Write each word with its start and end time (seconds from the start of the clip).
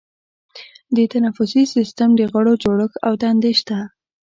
د 0.95 0.97
تنفسي 1.13 1.63
سیستم 1.75 2.09
د 2.15 2.21
غړو 2.31 2.53
جوړښت 2.63 2.95
او 3.07 3.13
دندې 3.23 3.51
شته. 3.59 3.79